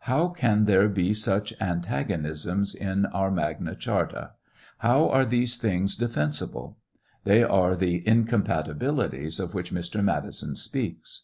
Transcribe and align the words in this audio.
How 0.00 0.28
can 0.28 0.66
there 0.66 0.90
be 0.90 1.14
such 1.14 1.54
antagonisms 1.58 2.74
in 2.74 3.06
our 3.06 3.30
magna 3.30 3.74
charta? 3.74 4.32
How 4.80 5.08
are 5.08 5.24
thes 5.24 5.56
things 5.56 5.96
defeusible? 5.96 6.74
They 7.24 7.42
are 7.42 7.74
the" 7.74 8.06
incompatibilities" 8.06 9.40
of 9.40 9.54
which 9.54 9.72
Mr. 9.72 10.04
Madiso 10.04 10.54
speaks. 10.54 11.22